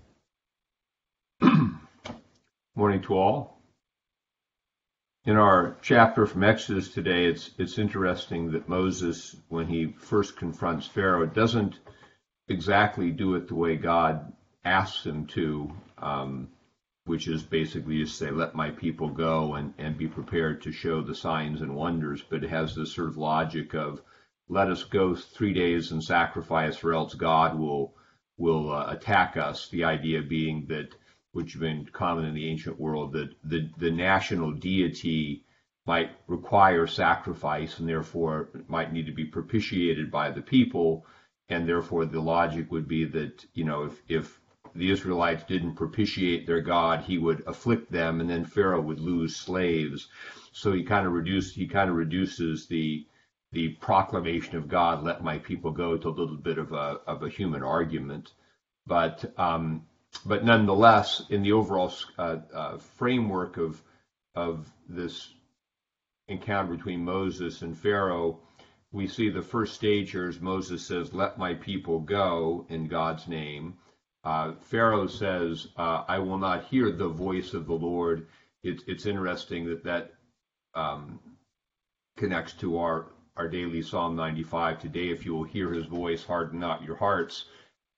Morning 2.73 3.01
to 3.01 3.15
all. 3.15 3.61
In 5.25 5.35
our 5.35 5.75
chapter 5.81 6.25
from 6.25 6.45
Exodus 6.45 6.93
today, 6.93 7.25
it's 7.25 7.51
it's 7.57 7.77
interesting 7.77 8.51
that 8.51 8.69
Moses, 8.69 9.35
when 9.49 9.67
he 9.67 9.91
first 9.91 10.37
confronts 10.37 10.87
Pharaoh, 10.87 11.25
doesn't 11.25 11.79
exactly 12.47 13.11
do 13.11 13.35
it 13.35 13.49
the 13.49 13.55
way 13.55 13.75
God 13.75 14.31
asks 14.63 15.05
him 15.05 15.25
to, 15.27 15.69
um, 15.97 16.47
which 17.03 17.27
is 17.27 17.43
basically 17.43 17.97
to 17.97 18.05
say, 18.05 18.31
"Let 18.31 18.55
my 18.55 18.71
people 18.71 19.09
go 19.09 19.55
and 19.55 19.73
and 19.77 19.97
be 19.97 20.07
prepared 20.07 20.61
to 20.61 20.71
show 20.71 21.01
the 21.01 21.13
signs 21.13 21.59
and 21.61 21.75
wonders," 21.75 22.21
but 22.21 22.41
it 22.41 22.49
has 22.51 22.73
this 22.73 22.93
sort 22.93 23.09
of 23.09 23.17
logic 23.17 23.73
of, 23.73 24.01
"Let 24.47 24.69
us 24.69 24.85
go 24.85 25.13
three 25.13 25.51
days 25.51 25.91
and 25.91 26.01
sacrifice, 26.01 26.81
or 26.85 26.93
else 26.93 27.15
God 27.15 27.59
will 27.59 27.93
will 28.37 28.71
uh, 28.71 28.85
attack 28.87 29.35
us." 29.35 29.67
The 29.67 29.83
idea 29.83 30.21
being 30.21 30.67
that 30.67 30.95
which 31.33 31.53
have 31.53 31.61
been 31.61 31.85
common 31.93 32.25
in 32.25 32.33
the 32.33 32.49
ancient 32.49 32.79
world, 32.79 33.13
that 33.13 33.33
the, 33.43 33.69
the 33.77 33.91
national 33.91 34.51
deity 34.51 35.43
might 35.85 36.11
require 36.27 36.85
sacrifice 36.85 37.79
and 37.79 37.87
therefore 37.87 38.49
might 38.67 38.93
need 38.93 39.05
to 39.05 39.11
be 39.11 39.25
propitiated 39.25 40.11
by 40.11 40.29
the 40.29 40.41
people. 40.41 41.05
And 41.49 41.67
therefore, 41.67 42.05
the 42.05 42.21
logic 42.21 42.71
would 42.71 42.87
be 42.87 43.05
that, 43.05 43.45
you 43.53 43.63
know, 43.63 43.83
if, 43.83 44.01
if 44.07 44.39
the 44.75 44.91
Israelites 44.91 45.43
didn't 45.43 45.75
propitiate 45.75 46.47
their 46.47 46.61
God, 46.61 47.01
he 47.01 47.17
would 47.17 47.43
afflict 47.47 47.91
them 47.91 48.21
and 48.21 48.29
then 48.29 48.45
Pharaoh 48.45 48.81
would 48.81 48.99
lose 48.99 49.35
slaves. 49.35 50.07
So 50.53 50.71
he 50.71 50.83
kind 50.83 51.05
of 51.07 51.13
reduced, 51.13 51.55
he 51.55 51.67
kind 51.67 51.89
of 51.89 51.95
reduces 51.95 52.67
the, 52.67 53.05
the 53.51 53.69
proclamation 53.81 54.55
of 54.55 54.69
God, 54.69 55.03
let 55.03 55.23
my 55.23 55.39
people 55.39 55.71
go 55.71 55.97
to 55.97 56.07
a 56.07 56.09
little 56.09 56.37
bit 56.37 56.57
of 56.57 56.71
a, 56.71 56.99
of 57.07 57.23
a 57.23 57.29
human 57.29 57.63
argument. 57.63 58.31
But, 58.85 59.33
um, 59.37 59.85
but 60.25 60.43
nonetheless, 60.43 61.23
in 61.29 61.41
the 61.41 61.51
overall 61.53 61.93
uh, 62.17 62.37
uh, 62.53 62.77
framework 62.77 63.57
of 63.57 63.81
of 64.35 64.71
this 64.87 65.33
encounter 66.27 66.75
between 66.75 67.03
Moses 67.03 67.61
and 67.61 67.77
Pharaoh, 67.77 68.39
we 68.91 69.07
see 69.07 69.29
the 69.29 69.41
first 69.41 69.73
stage 69.73 70.11
here 70.11 70.27
is 70.27 70.39
Moses 70.39 70.85
says, 70.85 71.13
"Let 71.13 71.37
my 71.37 71.53
people 71.53 71.99
go" 71.99 72.65
in 72.69 72.87
God's 72.87 73.27
name. 73.27 73.77
Uh, 74.23 74.53
Pharaoh 74.61 75.07
says, 75.07 75.67
uh, 75.77 76.03
"I 76.07 76.19
will 76.19 76.37
not 76.37 76.65
hear 76.65 76.91
the 76.91 77.07
voice 77.07 77.53
of 77.53 77.65
the 77.65 77.73
Lord." 77.73 78.27
It's 78.63 78.83
it's 78.87 79.05
interesting 79.05 79.65
that 79.67 79.83
that 79.83 80.13
um, 80.75 81.19
connects 82.17 82.53
to 82.53 82.77
our 82.77 83.07
our 83.37 83.47
daily 83.47 83.81
Psalm 83.81 84.15
95 84.15 84.79
today. 84.79 85.09
If 85.09 85.25
you 85.25 85.33
will 85.33 85.43
hear 85.43 85.71
His 85.71 85.85
voice, 85.85 86.23
harden 86.23 86.59
not 86.59 86.83
your 86.83 86.97
hearts. 86.97 87.45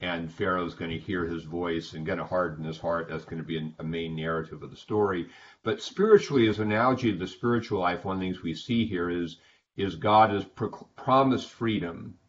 And 0.04 0.30
Pharaoh's 0.30 0.76
going 0.76 0.92
to 0.92 0.98
hear 0.98 1.26
his 1.26 1.46
voice 1.46 1.94
and 1.94 2.06
going 2.06 2.18
to 2.18 2.26
harden 2.26 2.66
his 2.66 2.78
heart. 2.78 3.08
That's 3.08 3.24
going 3.24 3.42
to 3.42 3.48
be 3.48 3.74
a 3.80 3.84
main 3.86 4.18
narrative 4.18 4.62
of 4.62 4.70
the 4.70 4.76
story. 4.76 5.30
But 5.64 5.82
spiritually, 5.82 6.50
as 6.50 6.60
an 6.60 6.74
analogy 6.74 7.10
of 7.12 7.20
the 7.20 7.28
spiritual 7.28 7.80
life, 7.80 8.04
one 8.04 8.18
of 8.18 8.20
the 8.20 8.26
things 8.26 8.44
we 8.44 8.54
see 8.54 8.86
here 8.86 9.10
is 9.10 9.38
is 9.78 9.96
God 9.96 10.32
has 10.32 10.44
pro- 10.44 10.90
promised 10.98 11.50
freedom, 11.50 12.20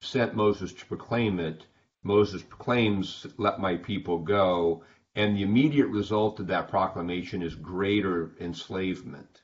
sent 0.00 0.34
Moses 0.34 0.72
to 0.72 0.86
proclaim 0.86 1.38
it. 1.38 1.66
Moses 2.02 2.42
proclaims, 2.42 3.26
"Let 3.36 3.60
my 3.60 3.76
people 3.76 4.20
go," 4.20 4.84
and 5.14 5.36
the 5.36 5.42
immediate 5.42 5.88
result 5.88 6.40
of 6.40 6.46
that 6.46 6.68
proclamation 6.68 7.42
is 7.42 7.54
greater 7.54 8.34
enslavement. 8.40 9.42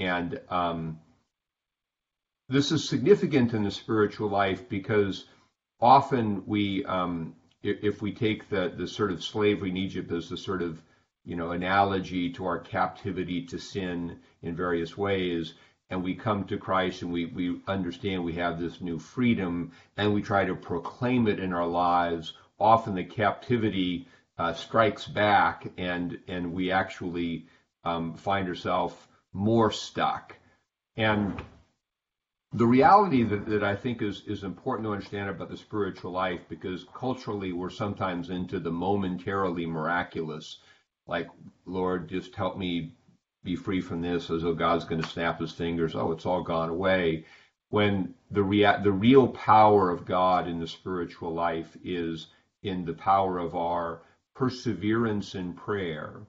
And 0.00 0.40
um, 0.48 0.98
this 2.48 2.72
is 2.72 2.88
significant 2.88 3.54
in 3.54 3.62
the 3.62 3.70
spiritual 3.70 4.30
life 4.30 4.68
because 4.68 5.26
often 5.80 6.42
we, 6.46 6.84
um, 6.84 7.34
if, 7.62 8.02
we 8.02 8.12
take 8.12 8.48
the, 8.48 8.72
the 8.76 8.86
sort 8.86 9.12
of 9.12 9.22
slavery 9.22 9.70
in 9.70 9.76
Egypt 9.76 10.10
as 10.12 10.28
the 10.28 10.36
sort 10.36 10.62
of 10.62 10.80
you 11.24 11.36
know 11.36 11.50
analogy 11.50 12.30
to 12.32 12.46
our 12.46 12.58
captivity 12.58 13.44
to 13.46 13.58
sin 13.58 14.18
in 14.42 14.56
various 14.56 14.96
ways, 14.96 15.54
and 15.90 16.02
we 16.02 16.14
come 16.14 16.44
to 16.44 16.56
Christ 16.56 17.02
and 17.02 17.12
we, 17.12 17.26
we 17.26 17.60
understand 17.66 18.24
we 18.24 18.34
have 18.34 18.58
this 18.58 18.80
new 18.80 18.98
freedom 18.98 19.72
and 19.96 20.14
we 20.14 20.22
try 20.22 20.44
to 20.44 20.54
proclaim 20.54 21.28
it 21.28 21.40
in 21.40 21.52
our 21.52 21.66
lives, 21.66 22.32
often 22.58 22.94
the 22.94 23.04
captivity 23.04 24.06
uh, 24.38 24.52
strikes 24.54 25.06
back 25.06 25.70
and 25.76 26.18
and 26.28 26.52
we 26.52 26.70
actually 26.70 27.46
um, 27.84 28.14
find 28.14 28.48
ourselves 28.48 28.94
more 29.32 29.70
stuck. 29.70 30.36
And 30.96 31.40
the 32.52 32.66
reality 32.66 33.24
that, 33.24 33.46
that 33.46 33.62
I 33.62 33.76
think 33.76 34.00
is, 34.00 34.22
is 34.26 34.42
important 34.42 34.86
to 34.86 34.92
understand 34.92 35.28
about 35.28 35.50
the 35.50 35.56
spiritual 35.56 36.12
life, 36.12 36.40
because 36.48 36.86
culturally 36.94 37.52
we're 37.52 37.70
sometimes 37.70 38.30
into 38.30 38.58
the 38.58 38.70
momentarily 38.70 39.66
miraculous, 39.66 40.58
like, 41.06 41.28
Lord, 41.66 42.08
just 42.08 42.34
help 42.34 42.56
me 42.56 42.94
be 43.44 43.54
free 43.54 43.80
from 43.80 44.00
this, 44.00 44.30
as 44.30 44.42
though 44.42 44.54
God's 44.54 44.84
going 44.84 45.02
to 45.02 45.08
snap 45.08 45.40
his 45.40 45.52
fingers, 45.52 45.94
oh, 45.94 46.12
it's 46.12 46.26
all 46.26 46.42
gone 46.42 46.70
away. 46.70 47.24
When 47.70 48.14
the, 48.30 48.42
rea- 48.42 48.82
the 48.82 48.92
real 48.92 49.28
power 49.28 49.90
of 49.90 50.06
God 50.06 50.48
in 50.48 50.58
the 50.58 50.66
spiritual 50.66 51.34
life 51.34 51.76
is 51.84 52.28
in 52.62 52.84
the 52.84 52.94
power 52.94 53.38
of 53.38 53.54
our 53.54 54.00
perseverance 54.34 55.34
in 55.34 55.52
prayer. 55.52 56.20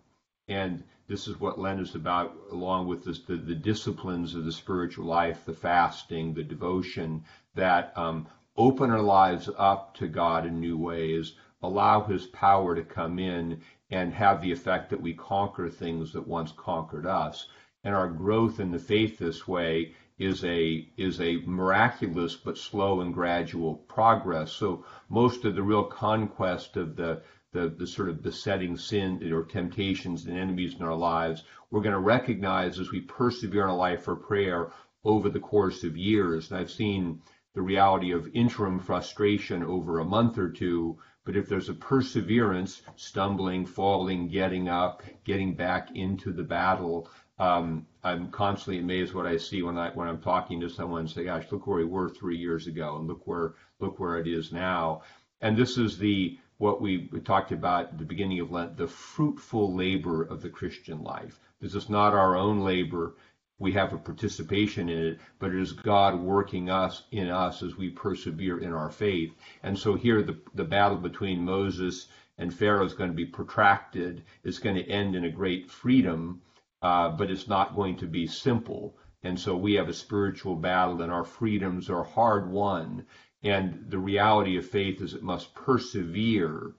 And 0.47 0.83
this 1.09 1.27
is 1.27 1.39
what 1.39 1.57
Lent 1.57 1.81
is 1.81 1.95
about, 1.95 2.37
along 2.51 2.87
with 2.87 3.03
this, 3.03 3.21
the, 3.21 3.35
the 3.35 3.55
disciplines 3.55 4.35
of 4.35 4.45
the 4.45 4.51
spiritual 4.51 5.05
life, 5.05 5.43
the 5.43 5.53
fasting, 5.53 6.35
the 6.35 6.43
devotion, 6.43 7.23
that 7.55 7.91
um, 7.97 8.27
open 8.55 8.91
our 8.91 9.01
lives 9.01 9.49
up 9.57 9.95
to 9.95 10.07
God 10.07 10.45
in 10.45 10.59
new 10.59 10.77
ways, 10.77 11.33
allow 11.63 12.03
His 12.03 12.27
power 12.27 12.75
to 12.75 12.83
come 12.83 13.17
in 13.17 13.59
and 13.89 14.13
have 14.13 14.39
the 14.39 14.51
effect 14.51 14.91
that 14.91 15.01
we 15.01 15.13
conquer 15.13 15.67
things 15.67 16.13
that 16.13 16.27
once 16.27 16.51
conquered 16.55 17.07
us. 17.07 17.47
And 17.83 17.95
our 17.95 18.07
growth 18.07 18.59
in 18.59 18.71
the 18.71 18.77
faith 18.77 19.17
this 19.17 19.47
way 19.47 19.95
is 20.19 20.43
a 20.43 20.87
is 20.97 21.19
a 21.21 21.37
miraculous 21.45 22.35
but 22.35 22.57
slow 22.57 23.01
and 23.01 23.13
gradual 23.13 23.75
progress. 23.75 24.51
So 24.51 24.85
most 25.07 25.43
of 25.45 25.55
the 25.55 25.63
real 25.63 25.85
conquest 25.85 26.77
of 26.77 26.95
the 26.95 27.23
the, 27.51 27.73
the 27.77 27.87
sort 27.87 28.09
of 28.09 28.21
besetting 28.21 28.77
sin 28.77 29.31
or 29.33 29.43
temptations 29.43 30.25
and 30.25 30.37
enemies 30.37 30.75
in 30.75 30.83
our 30.83 30.95
lives, 30.95 31.43
we're 31.71 31.81
going 31.81 31.93
to 31.93 31.99
recognize 31.99 32.79
as 32.79 32.91
we 32.91 33.01
persevere 33.01 33.63
in 33.63 33.69
a 33.69 33.75
life 33.75 34.03
for 34.03 34.15
prayer 34.15 34.71
over 35.03 35.29
the 35.29 35.39
course 35.39 35.83
of 35.83 35.97
years. 35.97 36.51
And 36.51 36.59
I've 36.59 36.71
seen 36.71 37.21
the 37.55 37.61
reality 37.61 38.11
of 38.11 38.29
interim 38.33 38.79
frustration 38.79 39.63
over 39.63 39.99
a 39.99 40.05
month 40.05 40.37
or 40.37 40.49
two, 40.49 40.97
but 41.25 41.35
if 41.35 41.49
there's 41.49 41.69
a 41.69 41.73
perseverance, 41.73 42.81
stumbling, 42.95 43.65
falling, 43.65 44.27
getting 44.27 44.69
up, 44.69 45.01
getting 45.23 45.55
back 45.55 45.89
into 45.95 46.31
the 46.31 46.43
battle, 46.43 47.09
um, 47.39 47.87
I'm 48.03 48.31
constantly 48.31 48.79
amazed 48.81 49.13
what 49.13 49.25
I 49.25 49.37
see 49.37 49.61
when 49.61 49.77
I 49.77 49.91
when 49.91 50.07
I'm 50.07 50.21
talking 50.21 50.59
to 50.61 50.69
someone 50.69 51.01
and 51.01 51.09
say, 51.09 51.23
"Gosh, 51.23 51.45
look 51.51 51.67
where 51.67 51.77
we 51.77 51.85
were 51.85 52.09
three 52.09 52.37
years 52.37 52.67
ago, 52.67 52.97
and 52.97 53.07
look 53.07 53.25
where 53.25 53.53
look 53.79 53.99
where 53.99 54.17
it 54.17 54.27
is 54.27 54.51
now." 54.51 55.03
And 55.41 55.55
this 55.55 55.77
is 55.77 55.97
the 55.97 56.37
what 56.59 56.81
we 56.81 57.07
talked 57.23 57.53
about 57.53 57.85
at 57.85 57.97
the 57.97 58.03
beginning 58.03 58.41
of 58.41 58.51
Lent, 58.51 58.75
the 58.75 58.87
fruitful 58.87 59.73
labor 59.73 60.23
of 60.23 60.41
the 60.41 60.49
Christian 60.49 61.01
life. 61.01 61.39
This 61.61 61.73
is 61.73 61.89
not 61.89 62.13
our 62.13 62.35
own 62.35 62.59
labor. 62.59 63.15
We 63.59 63.71
have 63.73 63.93
a 63.93 63.97
participation 63.97 64.89
in 64.89 65.05
it, 65.05 65.19
but 65.39 65.51
it 65.51 65.61
is 65.61 65.71
God 65.71 66.19
working 66.19 66.69
us 66.69 67.03
in 67.11 67.29
us 67.29 67.63
as 67.63 67.77
we 67.77 67.89
persevere 67.89 68.59
in 68.59 68.73
our 68.73 68.89
faith. 68.89 69.33
And 69.63 69.79
so 69.79 69.95
here 69.95 70.21
the, 70.21 70.37
the 70.53 70.65
battle 70.65 70.97
between 70.97 71.45
Moses 71.45 72.07
and 72.37 72.53
Pharaoh 72.53 72.85
is 72.85 72.93
going 72.93 73.09
to 73.09 73.15
be 73.15 73.25
protracted. 73.25 74.23
It's 74.43 74.59
going 74.59 74.75
to 74.75 74.89
end 74.89 75.15
in 75.15 75.23
a 75.23 75.31
great 75.31 75.71
freedom, 75.71 76.41
uh, 76.81 77.09
but 77.09 77.31
it's 77.31 77.47
not 77.47 77.75
going 77.75 77.95
to 77.97 78.05
be 78.05 78.27
simple. 78.27 78.97
And 79.23 79.39
so 79.39 79.55
we 79.55 79.73
have 79.73 79.89
a 79.89 79.93
spiritual 79.93 80.55
battle 80.55 81.01
and 81.01 81.11
our 81.11 81.25
freedoms 81.25 81.89
are 81.89 82.03
hard 82.03 82.49
won. 82.49 83.05
And 83.43 83.85
the 83.89 83.99
reality 83.99 84.57
of 84.57 84.65
faith 84.65 85.01
is 85.01 85.13
it 85.13 85.23
must 85.23 85.55
persevere 85.55 86.73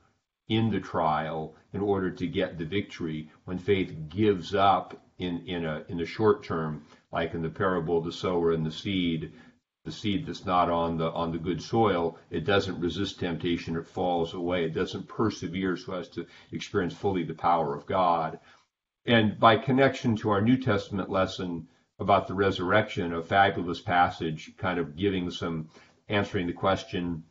in 0.48 0.70
the 0.70 0.80
trial 0.80 1.54
in 1.72 1.80
order 1.80 2.10
to 2.10 2.26
get 2.26 2.58
the 2.58 2.64
victory. 2.64 3.30
When 3.44 3.58
faith 3.58 3.96
gives 4.08 4.54
up 4.54 5.00
in, 5.18 5.46
in, 5.46 5.64
a, 5.64 5.84
in 5.88 5.96
the 5.96 6.04
short 6.04 6.42
term, 6.42 6.84
like 7.12 7.34
in 7.34 7.42
the 7.42 7.48
parable 7.48 7.98
of 7.98 8.04
the 8.04 8.12
sower 8.12 8.52
and 8.52 8.66
the 8.66 8.72
seed, 8.72 9.32
the 9.84 9.92
seed 9.92 10.26
that's 10.26 10.44
not 10.44 10.68
on 10.68 10.98
the 10.98 11.10
on 11.12 11.32
the 11.32 11.38
good 11.38 11.62
soil, 11.62 12.18
it 12.30 12.44
doesn't 12.44 12.80
resist 12.80 13.18
temptation, 13.18 13.76
it 13.76 13.86
falls 13.86 14.34
away. 14.34 14.64
It 14.64 14.74
doesn't 14.74 15.08
persevere 15.08 15.76
so 15.76 15.94
as 15.94 16.08
to 16.10 16.26
experience 16.52 16.92
fully 16.94 17.22
the 17.22 17.34
power 17.34 17.74
of 17.74 17.86
God. 17.86 18.38
And 19.06 19.40
by 19.40 19.56
connection 19.56 20.16
to 20.16 20.30
our 20.30 20.42
New 20.42 20.58
Testament 20.58 21.08
lesson 21.08 21.68
about 21.98 22.26
the 22.26 22.34
resurrection, 22.34 23.14
a 23.14 23.22
fabulous 23.22 23.80
passage 23.80 24.52
kind 24.58 24.78
of 24.78 24.96
giving 24.96 25.30
some 25.30 25.70
answering 26.10 26.46
the 26.46 26.52
question, 26.52 27.24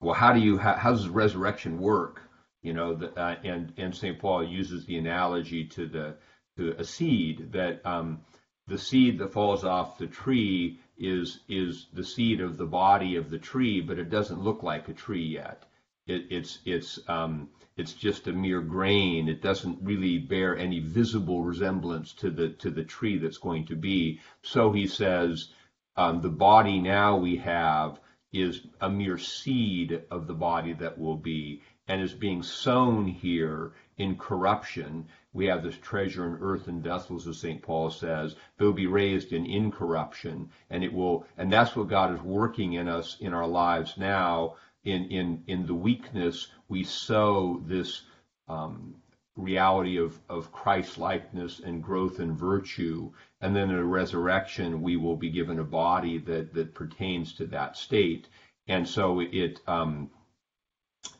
well, 0.00 0.14
how 0.14 0.32
do 0.32 0.40
you 0.40 0.58
how, 0.58 0.74
how 0.74 0.90
does 0.90 1.08
resurrection 1.08 1.78
work? 1.78 2.22
You 2.62 2.72
know, 2.72 2.94
the, 2.94 3.12
uh, 3.18 3.36
and 3.44 3.72
and 3.76 3.94
St. 3.94 4.18
Paul 4.18 4.44
uses 4.44 4.86
the 4.86 4.96
analogy 4.96 5.64
to 5.66 5.86
the 5.86 6.16
to 6.56 6.74
a 6.78 6.84
seed 6.84 7.52
that 7.52 7.84
um, 7.86 8.20
the 8.66 8.78
seed 8.78 9.18
that 9.18 9.32
falls 9.32 9.64
off 9.64 9.98
the 9.98 10.06
tree 10.06 10.78
is 10.98 11.40
is 11.48 11.88
the 11.92 12.04
seed 12.04 12.40
of 12.40 12.56
the 12.56 12.66
body 12.66 13.16
of 13.16 13.30
the 13.30 13.38
tree, 13.38 13.80
but 13.80 13.98
it 13.98 14.10
doesn't 14.10 14.42
look 14.42 14.62
like 14.62 14.88
a 14.88 14.94
tree 14.94 15.26
yet. 15.26 15.64
It, 16.06 16.26
it's 16.30 16.58
it's 16.64 16.98
um, 17.08 17.48
it's 17.76 17.92
just 17.92 18.26
a 18.26 18.32
mere 18.32 18.60
grain. 18.60 19.28
It 19.28 19.42
doesn't 19.42 19.78
really 19.82 20.18
bear 20.18 20.56
any 20.56 20.80
visible 20.80 21.42
resemblance 21.42 22.12
to 22.14 22.30
the 22.30 22.50
to 22.50 22.70
the 22.70 22.84
tree 22.84 23.18
that's 23.18 23.38
going 23.38 23.66
to 23.66 23.76
be. 23.76 24.20
So 24.42 24.72
he 24.72 24.86
says 24.86 25.50
um, 26.00 26.22
the 26.22 26.30
body 26.30 26.78
now 26.80 27.14
we 27.18 27.36
have 27.36 28.00
is 28.32 28.62
a 28.80 28.88
mere 28.88 29.18
seed 29.18 30.02
of 30.10 30.26
the 30.26 30.32
body 30.32 30.72
that 30.72 30.96
will 30.98 31.18
be 31.18 31.60
and 31.88 32.00
is 32.00 32.14
being 32.14 32.42
sown 32.42 33.06
here 33.06 33.72
in 33.98 34.16
corruption. 34.16 35.06
We 35.34 35.44
have 35.46 35.62
this 35.62 35.76
treasure 35.76 36.26
in 36.26 36.38
earthen 36.40 36.80
vessels, 36.80 37.28
as 37.28 37.38
St. 37.38 37.60
Paul 37.60 37.90
says, 37.90 38.34
it 38.58 38.64
will 38.64 38.72
be 38.72 38.86
raised 38.86 39.34
in 39.34 39.44
incorruption. 39.44 40.48
And 40.70 40.82
it 40.82 40.90
will, 40.90 41.26
and 41.36 41.52
that's 41.52 41.76
what 41.76 41.88
God 41.88 42.14
is 42.14 42.22
working 42.22 42.72
in 42.74 42.88
us 42.88 43.18
in 43.20 43.34
our 43.34 43.46
lives 43.46 43.98
now. 43.98 44.56
In, 44.84 45.04
in, 45.10 45.42
in 45.48 45.66
the 45.66 45.74
weakness, 45.74 46.48
we 46.68 46.82
sow 46.82 47.60
this 47.66 48.04
um, 48.48 48.94
reality 49.42 49.98
of, 49.98 50.18
of 50.28 50.52
Christ 50.52 50.98
likeness 50.98 51.60
and 51.60 51.82
growth 51.82 52.20
in 52.20 52.36
virtue. 52.36 53.12
And 53.40 53.54
then 53.54 53.70
in 53.70 53.76
a 53.76 53.84
resurrection, 53.84 54.82
we 54.82 54.96
will 54.96 55.16
be 55.16 55.30
given 55.30 55.58
a 55.58 55.64
body 55.64 56.18
that, 56.18 56.54
that 56.54 56.74
pertains 56.74 57.32
to 57.34 57.46
that 57.46 57.76
state. 57.76 58.28
And 58.68 58.88
so 58.88 59.20
it, 59.20 59.60
um, 59.66 60.10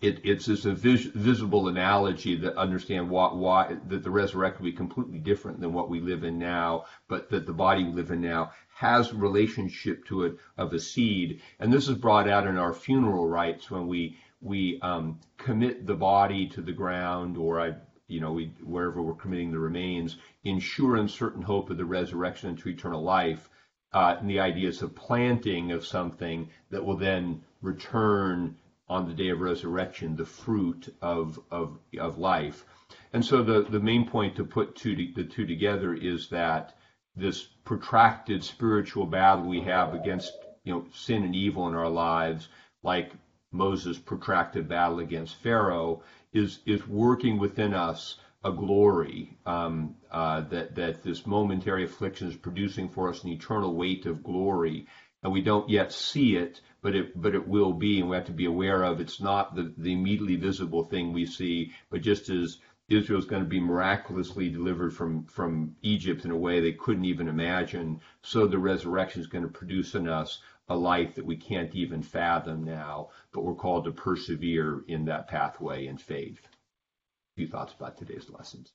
it 0.02 0.20
it's 0.24 0.48
a 0.48 0.74
vis, 0.74 1.04
visible 1.04 1.68
analogy 1.68 2.37
that 2.37 2.56
understand 2.56 3.09
why, 3.09 3.33
why 3.33 3.76
that 3.88 4.02
the 4.02 4.11
resurrection 4.11 4.62
will 4.62 4.70
be 4.70 4.76
completely 4.76 5.18
different 5.18 5.61
than 5.61 5.72
what 5.72 5.88
we 5.88 6.00
live 6.00 6.24
in 6.24 6.38
now, 6.38 6.85
but 7.09 7.30
that 7.30 7.46
the 7.46 7.52
body 7.52 7.85
we 7.85 7.92
live 7.92 8.11
in 8.11 8.20
now 8.20 8.52
has 8.74 9.12
relationship 9.12 10.04
to 10.06 10.24
it 10.24 10.37
of 10.56 10.72
a 10.72 10.78
seed. 10.78 11.40
And 11.59 11.72
this 11.72 11.88
is 11.88 11.96
brought 11.96 12.28
out 12.28 12.46
in 12.46 12.56
our 12.56 12.72
funeral 12.72 13.26
rites 13.26 13.70
when 13.70 13.87
we 13.87 14.18
we 14.40 14.78
um, 14.80 15.20
commit 15.37 15.87
the 15.87 15.94
body 15.94 16.46
to 16.48 16.62
the 16.62 16.72
ground, 16.72 17.37
or 17.37 17.61
I 17.61 17.74
you 18.11 18.20
know, 18.20 18.33
we, 18.33 18.53
wherever 18.64 19.01
we're 19.01 19.14
committing 19.14 19.53
the 19.53 19.59
remains, 19.59 20.16
ensure 20.44 20.96
in 20.96 21.09
certain 21.09 21.42
hope 21.42 21.70
of 21.70 21.77
the 21.77 21.85
resurrection 21.85 22.51
into 22.51 22.68
eternal 22.68 23.03
life. 23.03 23.49
Uh, 23.92 24.16
and 24.20 24.31
the 24.31 24.38
ideas 24.38 24.83
of 24.83 24.94
planting 24.94 25.73
of 25.73 25.85
something 25.85 26.49
that 26.70 26.85
will 26.85 26.96
then 26.96 27.42
return 27.61 28.57
on 28.88 29.09
the 29.09 29.14
day 29.14 29.29
of 29.31 29.40
resurrection 29.40 30.14
the 30.14 30.25
fruit 30.25 30.94
of, 31.03 31.40
of, 31.51 31.79
of 31.99 32.18
life. 32.18 32.64
And 33.12 33.25
so 33.25 33.42
the, 33.42 33.62
the 33.62 33.81
main 33.81 34.07
point 34.07 34.37
to 34.37 34.44
put 34.44 34.77
two, 34.77 34.94
the 35.14 35.25
two 35.25 35.46
together 35.46 35.94
is 35.94 36.29
that 36.29 36.77
this 37.16 37.42
protracted 37.64 38.42
spiritual 38.44 39.07
battle 39.07 39.44
we 39.44 39.61
have 39.61 39.94
against 39.94 40.33
you 40.64 40.73
know 40.73 40.87
sin 40.92 41.25
and 41.25 41.35
evil 41.35 41.68
in 41.68 41.75
our 41.75 41.88
lives, 41.88 42.49
like 42.83 43.12
Moses' 43.52 43.98
protracted 43.98 44.68
battle 44.68 45.00
against 45.00 45.36
Pharaoh, 45.36 46.02
is 46.32 46.60
is 46.66 46.86
working 46.86 47.38
within 47.38 47.74
us 47.74 48.18
a 48.44 48.52
glory 48.52 49.36
um, 49.44 49.96
uh, 50.10 50.40
that 50.42 50.74
that 50.74 51.02
this 51.02 51.26
momentary 51.26 51.84
affliction 51.84 52.28
is 52.28 52.36
producing 52.36 52.88
for 52.88 53.08
us 53.08 53.24
an 53.24 53.30
eternal 53.30 53.74
weight 53.74 54.06
of 54.06 54.22
glory, 54.22 54.86
and 55.22 55.32
we 55.32 55.42
don't 55.42 55.68
yet 55.68 55.92
see 55.92 56.36
it, 56.36 56.60
but 56.80 56.94
it 56.94 57.20
but 57.20 57.34
it 57.34 57.46
will 57.46 57.72
be, 57.72 58.00
and 58.00 58.08
we 58.08 58.16
have 58.16 58.26
to 58.26 58.32
be 58.32 58.46
aware 58.46 58.84
of. 58.84 59.00
It's 59.00 59.20
not 59.20 59.54
the 59.54 59.72
the 59.76 59.92
immediately 59.92 60.36
visible 60.36 60.84
thing 60.84 61.12
we 61.12 61.26
see, 61.26 61.72
but 61.90 62.02
just 62.02 62.30
as 62.30 62.58
Israel 62.90 63.20
is 63.20 63.24
going 63.24 63.42
to 63.42 63.48
be 63.48 63.60
miraculously 63.60 64.48
delivered 64.48 64.92
from, 64.92 65.24
from 65.26 65.76
Egypt 65.82 66.24
in 66.24 66.32
a 66.32 66.36
way 66.36 66.58
they 66.58 66.72
couldn't 66.72 67.04
even 67.04 67.28
imagine. 67.28 68.00
So 68.22 68.48
the 68.48 68.58
resurrection 68.58 69.20
is 69.20 69.28
going 69.28 69.44
to 69.44 69.50
produce 69.50 69.94
in 69.94 70.08
us 70.08 70.40
a 70.70 70.76
life 70.76 71.16
that 71.16 71.26
we 71.26 71.37
can't 71.37 71.74
even 71.74 72.00
fathom 72.00 72.64
now, 72.64 73.11
but 73.33 73.42
we're 73.42 73.54
called 73.54 73.85
to 73.85 73.90
persevere 73.90 74.85
in 74.87 75.04
that 75.04 75.26
pathway 75.26 75.87
in 75.87 75.98
faith. 75.98 76.46
A 76.46 77.35
few 77.37 77.48
thoughts 77.48 77.74
about 77.74 77.98
today's 77.98 78.30
lessons. 78.30 78.72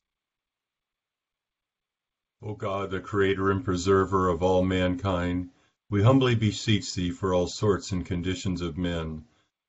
O 2.43 2.53
God, 2.53 2.91
the 2.91 2.99
creator 2.99 3.49
and 3.49 3.63
preserver 3.63 4.27
of 4.27 4.43
all 4.43 4.61
mankind, 4.61 5.49
we 5.89 6.03
humbly 6.03 6.35
beseech 6.35 6.93
thee 6.93 7.11
for 7.11 7.33
all 7.33 7.47
sorts 7.47 7.93
and 7.93 8.05
conditions 8.05 8.61
of 8.61 8.77
men, 8.77 9.23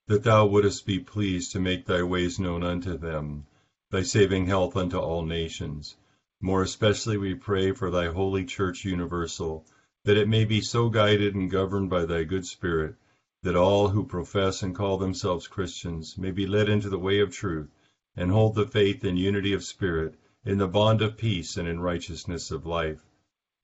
that 0.08 0.24
thou 0.24 0.46
wouldest 0.46 0.84
be 0.84 0.98
pleased 0.98 1.52
to 1.52 1.60
make 1.60 1.86
thy 1.86 2.02
ways 2.02 2.40
known 2.40 2.64
unto 2.64 2.98
them 2.98 3.46
thy 3.90 4.02
saving 4.02 4.46
health 4.46 4.76
unto 4.76 4.98
all 4.98 5.24
nations. 5.24 5.96
More 6.40 6.62
especially 6.62 7.16
we 7.16 7.36
pray 7.36 7.70
for 7.70 7.88
thy 7.88 8.06
holy 8.08 8.44
Church 8.44 8.84
universal, 8.84 9.64
that 10.06 10.16
it 10.16 10.28
may 10.28 10.44
be 10.44 10.60
so 10.60 10.88
guided 10.88 11.34
and 11.34 11.50
governed 11.50 11.90
by 11.90 12.04
thy 12.04 12.22
good 12.22 12.46
Spirit, 12.46 12.94
that 13.42 13.56
all 13.56 13.88
who 13.88 14.04
profess 14.04 14.62
and 14.62 14.72
call 14.72 14.96
themselves 14.96 15.48
Christians 15.48 16.16
may 16.16 16.30
be 16.30 16.46
led 16.46 16.68
into 16.68 16.88
the 16.88 16.96
way 16.98 17.18
of 17.18 17.32
truth, 17.32 17.68
and 18.16 18.30
hold 18.30 18.54
the 18.54 18.68
faith 18.68 19.04
in 19.04 19.16
unity 19.16 19.52
of 19.52 19.64
spirit, 19.64 20.14
in 20.44 20.58
the 20.58 20.68
bond 20.68 21.02
of 21.02 21.16
peace, 21.16 21.56
and 21.56 21.66
in 21.66 21.80
righteousness 21.80 22.52
of 22.52 22.64
life. 22.64 23.04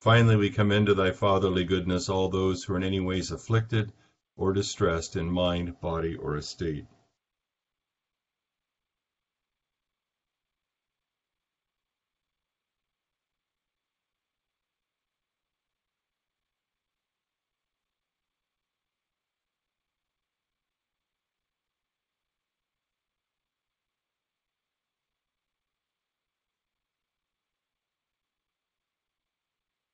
Finally, 0.01 0.35
we 0.35 0.51
commend 0.51 0.87
to 0.87 0.95
thy 0.95 1.13
fatherly 1.13 1.63
goodness 1.63 2.09
all 2.09 2.29
those 2.29 2.65
who 2.65 2.75
are 2.75 2.77
in 2.77 2.83
any 2.83 2.99
ways 2.99 3.31
afflicted 3.31 3.93
or 4.37 4.53
distressed 4.53 5.15
in 5.15 5.31
mind, 5.31 5.81
body, 5.81 6.17
or 6.17 6.37
estate. 6.37 6.87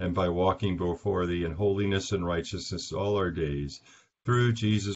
and 0.00 0.14
by 0.14 0.28
walking 0.30 0.78
before 0.78 1.26
thee 1.26 1.44
in 1.44 1.52
holiness 1.52 2.10
and 2.10 2.24
righteousness 2.24 2.90
all 2.90 3.16
our 3.16 3.30
days, 3.30 3.80
through 4.24 4.52
Jesus 4.54 4.88